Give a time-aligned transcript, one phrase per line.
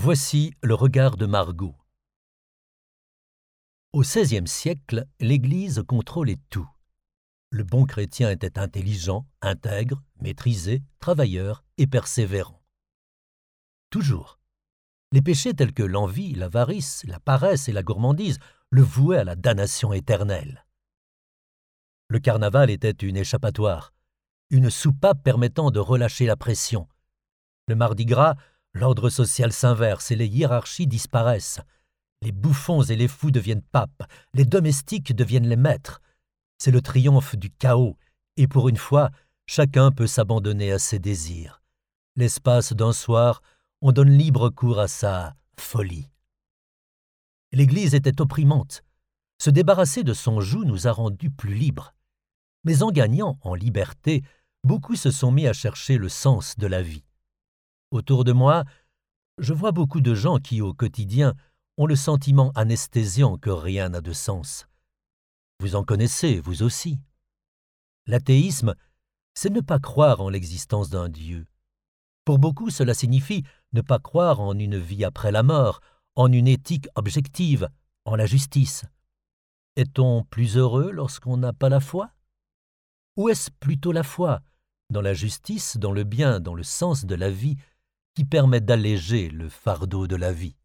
[0.00, 1.74] Voici le regard de Margot.
[3.92, 6.70] Au XVIe siècle, l'Église contrôlait tout.
[7.50, 12.62] Le bon chrétien était intelligent, intègre, maîtrisé, travailleur et persévérant.
[13.90, 14.38] Toujours.
[15.10, 18.38] Les péchés tels que l'envie, l'avarice, la paresse et la gourmandise
[18.70, 20.64] le vouaient à la damnation éternelle.
[22.06, 23.92] Le carnaval était une échappatoire,
[24.50, 26.86] une soupape permettant de relâcher la pression.
[27.66, 28.36] Le mardi gras,
[28.78, 31.60] l'ordre social s'inverse et les hiérarchies disparaissent.
[32.22, 34.02] Les bouffons et les fous deviennent papes,
[34.34, 36.00] les domestiques deviennent les maîtres.
[36.58, 37.96] C'est le triomphe du chaos,
[38.36, 39.10] et pour une fois,
[39.46, 41.62] chacun peut s'abandonner à ses désirs.
[42.16, 43.42] L'espace d'un soir,
[43.80, 46.08] on donne libre cours à sa folie.
[47.52, 48.82] L'Église était opprimante.
[49.40, 51.94] Se débarrasser de son joug nous a rendus plus libres.
[52.64, 54.22] Mais en gagnant en liberté,
[54.64, 57.04] beaucoup se sont mis à chercher le sens de la vie.
[57.90, 58.64] Autour de moi,
[59.38, 61.34] je vois beaucoup de gens qui, au quotidien,
[61.78, 64.66] ont le sentiment anesthésiant que rien n'a de sens.
[65.60, 66.98] Vous en connaissez, vous aussi.
[68.06, 68.74] L'athéisme,
[69.34, 71.46] c'est ne pas croire en l'existence d'un Dieu.
[72.24, 75.80] Pour beaucoup, cela signifie ne pas croire en une vie après la mort,
[76.14, 77.68] en une éthique objective,
[78.04, 78.84] en la justice.
[79.76, 82.10] Est-on plus heureux lorsqu'on n'a pas la foi?
[83.16, 84.42] Ou est-ce plutôt la foi,
[84.90, 87.56] dans la justice, dans le bien, dans le sens de la vie,
[88.18, 90.56] qui permet d'alléger le fardeau de la vie